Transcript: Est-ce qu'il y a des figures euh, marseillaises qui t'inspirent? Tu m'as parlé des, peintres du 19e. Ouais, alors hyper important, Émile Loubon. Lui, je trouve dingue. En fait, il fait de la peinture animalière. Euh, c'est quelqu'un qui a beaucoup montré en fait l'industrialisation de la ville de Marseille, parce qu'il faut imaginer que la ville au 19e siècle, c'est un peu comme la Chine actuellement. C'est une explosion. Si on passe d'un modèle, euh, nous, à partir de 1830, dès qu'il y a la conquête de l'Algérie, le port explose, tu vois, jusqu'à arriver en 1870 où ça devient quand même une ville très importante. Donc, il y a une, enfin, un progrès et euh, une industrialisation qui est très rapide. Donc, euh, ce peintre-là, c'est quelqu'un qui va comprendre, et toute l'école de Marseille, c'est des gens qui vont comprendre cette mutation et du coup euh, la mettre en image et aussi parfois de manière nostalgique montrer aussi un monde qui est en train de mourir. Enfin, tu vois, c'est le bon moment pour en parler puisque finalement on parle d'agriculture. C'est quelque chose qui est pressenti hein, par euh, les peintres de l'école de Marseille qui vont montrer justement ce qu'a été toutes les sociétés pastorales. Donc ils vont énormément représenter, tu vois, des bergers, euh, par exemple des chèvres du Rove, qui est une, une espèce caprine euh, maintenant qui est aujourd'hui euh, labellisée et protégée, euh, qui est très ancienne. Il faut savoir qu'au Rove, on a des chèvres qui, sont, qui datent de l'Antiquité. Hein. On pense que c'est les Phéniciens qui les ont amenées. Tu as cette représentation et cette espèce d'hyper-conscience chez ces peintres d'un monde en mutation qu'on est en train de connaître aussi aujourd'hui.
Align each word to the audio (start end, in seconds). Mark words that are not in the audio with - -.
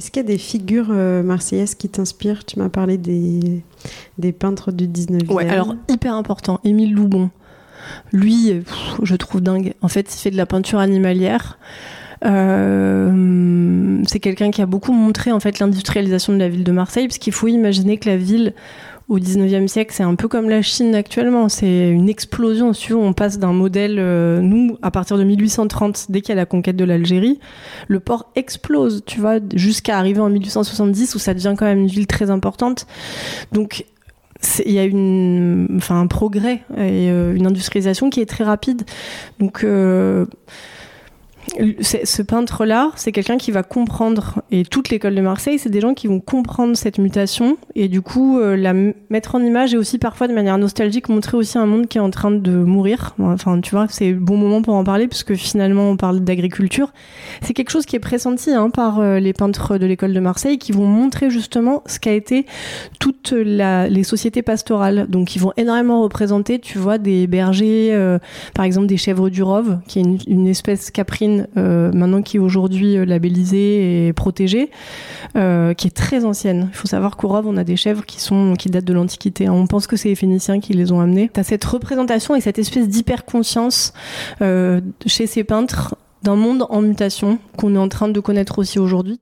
Est-ce 0.00 0.10
qu'il 0.10 0.22
y 0.22 0.24
a 0.24 0.28
des 0.28 0.38
figures 0.38 0.86
euh, 0.88 1.22
marseillaises 1.22 1.74
qui 1.74 1.90
t'inspirent? 1.90 2.46
Tu 2.46 2.58
m'as 2.58 2.70
parlé 2.70 2.96
des, 2.96 3.62
peintres 4.32 4.72
du 4.72 4.88
19e. 4.88 5.30
Ouais, 5.30 5.46
alors 5.46 5.74
hyper 5.90 6.14
important, 6.14 6.58
Émile 6.64 6.94
Loubon. 6.94 7.28
Lui, 8.10 8.62
je 9.02 9.14
trouve 9.16 9.42
dingue. 9.42 9.74
En 9.82 9.88
fait, 9.88 10.10
il 10.14 10.18
fait 10.18 10.30
de 10.30 10.38
la 10.38 10.46
peinture 10.46 10.78
animalière. 10.78 11.58
Euh, 12.24 14.02
c'est 14.06 14.20
quelqu'un 14.20 14.50
qui 14.50 14.62
a 14.62 14.66
beaucoup 14.66 14.94
montré 14.94 15.32
en 15.32 15.40
fait 15.40 15.58
l'industrialisation 15.58 16.32
de 16.32 16.38
la 16.38 16.48
ville 16.48 16.64
de 16.64 16.72
Marseille, 16.72 17.06
parce 17.06 17.18
qu'il 17.18 17.34
faut 17.34 17.48
imaginer 17.48 17.98
que 17.98 18.08
la 18.08 18.16
ville 18.16 18.54
au 19.10 19.18
19e 19.18 19.66
siècle, 19.66 19.92
c'est 19.92 20.04
un 20.04 20.14
peu 20.14 20.28
comme 20.28 20.48
la 20.48 20.62
Chine 20.62 20.94
actuellement. 20.94 21.48
C'est 21.48 21.90
une 21.90 22.08
explosion. 22.08 22.72
Si 22.72 22.92
on 22.92 23.12
passe 23.12 23.40
d'un 23.40 23.52
modèle, 23.52 23.96
euh, 23.98 24.40
nous, 24.40 24.78
à 24.82 24.92
partir 24.92 25.18
de 25.18 25.24
1830, 25.24 26.06
dès 26.10 26.20
qu'il 26.20 26.28
y 26.28 26.32
a 26.32 26.36
la 26.36 26.46
conquête 26.46 26.76
de 26.76 26.84
l'Algérie, 26.84 27.40
le 27.88 27.98
port 27.98 28.30
explose, 28.36 29.02
tu 29.04 29.18
vois, 29.18 29.40
jusqu'à 29.52 29.98
arriver 29.98 30.20
en 30.20 30.30
1870 30.30 31.16
où 31.16 31.18
ça 31.18 31.34
devient 31.34 31.56
quand 31.58 31.66
même 31.66 31.80
une 31.80 31.86
ville 31.88 32.06
très 32.06 32.30
importante. 32.30 32.86
Donc, 33.50 33.84
il 34.64 34.72
y 34.72 34.78
a 34.78 34.84
une, 34.84 35.66
enfin, 35.76 36.00
un 36.00 36.06
progrès 36.06 36.62
et 36.76 37.10
euh, 37.10 37.34
une 37.34 37.48
industrialisation 37.48 38.10
qui 38.10 38.20
est 38.20 38.26
très 38.26 38.44
rapide. 38.44 38.82
Donc, 39.40 39.64
euh, 39.64 40.24
ce 41.80 42.22
peintre-là, 42.22 42.90
c'est 42.96 43.12
quelqu'un 43.12 43.36
qui 43.36 43.50
va 43.50 43.62
comprendre, 43.62 44.42
et 44.50 44.64
toute 44.64 44.90
l'école 44.90 45.14
de 45.14 45.20
Marseille, 45.20 45.58
c'est 45.58 45.70
des 45.70 45.80
gens 45.80 45.94
qui 45.94 46.06
vont 46.06 46.20
comprendre 46.20 46.76
cette 46.76 46.98
mutation 46.98 47.56
et 47.74 47.88
du 47.88 48.02
coup 48.02 48.38
euh, 48.38 48.56
la 48.56 48.72
mettre 49.08 49.34
en 49.34 49.40
image 49.40 49.74
et 49.74 49.76
aussi 49.76 49.98
parfois 49.98 50.28
de 50.28 50.34
manière 50.34 50.58
nostalgique 50.58 51.08
montrer 51.08 51.36
aussi 51.36 51.58
un 51.58 51.66
monde 51.66 51.86
qui 51.86 51.98
est 51.98 52.00
en 52.00 52.10
train 52.10 52.30
de 52.30 52.50
mourir. 52.50 53.14
Enfin, 53.20 53.60
tu 53.60 53.70
vois, 53.72 53.86
c'est 53.88 54.10
le 54.10 54.18
bon 54.18 54.36
moment 54.36 54.62
pour 54.62 54.74
en 54.74 54.84
parler 54.84 55.08
puisque 55.08 55.34
finalement 55.34 55.90
on 55.90 55.96
parle 55.96 56.20
d'agriculture. 56.20 56.92
C'est 57.42 57.54
quelque 57.54 57.70
chose 57.70 57.86
qui 57.86 57.96
est 57.96 58.00
pressenti 58.00 58.50
hein, 58.50 58.70
par 58.70 59.00
euh, 59.00 59.18
les 59.18 59.32
peintres 59.32 59.78
de 59.78 59.86
l'école 59.86 60.12
de 60.12 60.20
Marseille 60.20 60.58
qui 60.58 60.72
vont 60.72 60.86
montrer 60.86 61.30
justement 61.30 61.82
ce 61.86 61.98
qu'a 61.98 62.12
été 62.12 62.46
toutes 62.98 63.32
les 63.32 64.04
sociétés 64.04 64.42
pastorales. 64.42 65.06
Donc 65.08 65.34
ils 65.36 65.40
vont 65.40 65.52
énormément 65.56 66.02
représenter, 66.02 66.58
tu 66.58 66.78
vois, 66.78 66.98
des 66.98 67.26
bergers, 67.26 67.90
euh, 67.92 68.18
par 68.54 68.64
exemple 68.64 68.86
des 68.86 68.96
chèvres 68.96 69.30
du 69.30 69.42
Rove, 69.42 69.78
qui 69.86 69.98
est 69.98 70.02
une, 70.02 70.18
une 70.26 70.46
espèce 70.46 70.90
caprine 70.90 71.29
euh, 71.56 71.90
maintenant 71.92 72.22
qui 72.22 72.36
est 72.36 72.40
aujourd'hui 72.40 72.96
euh, 72.96 73.04
labellisée 73.04 74.08
et 74.08 74.12
protégée, 74.12 74.70
euh, 75.36 75.74
qui 75.74 75.86
est 75.86 75.96
très 75.96 76.24
ancienne. 76.24 76.68
Il 76.70 76.76
faut 76.76 76.88
savoir 76.88 77.16
qu'au 77.16 77.28
Rove, 77.28 77.46
on 77.46 77.56
a 77.56 77.64
des 77.64 77.76
chèvres 77.76 78.04
qui, 78.04 78.20
sont, 78.20 78.54
qui 78.58 78.68
datent 78.70 78.84
de 78.84 78.92
l'Antiquité. 78.92 79.46
Hein. 79.46 79.52
On 79.52 79.66
pense 79.66 79.86
que 79.86 79.96
c'est 79.96 80.08
les 80.08 80.14
Phéniciens 80.14 80.60
qui 80.60 80.72
les 80.72 80.92
ont 80.92 81.00
amenées. 81.00 81.30
Tu 81.32 81.40
as 81.40 81.44
cette 81.44 81.64
représentation 81.64 82.34
et 82.36 82.40
cette 82.40 82.58
espèce 82.58 82.88
d'hyper-conscience 82.88 83.92
chez 85.06 85.26
ces 85.26 85.44
peintres 85.44 85.96
d'un 86.22 86.36
monde 86.36 86.66
en 86.68 86.82
mutation 86.82 87.38
qu'on 87.56 87.74
est 87.74 87.78
en 87.78 87.88
train 87.88 88.08
de 88.08 88.20
connaître 88.20 88.58
aussi 88.58 88.78
aujourd'hui. 88.78 89.18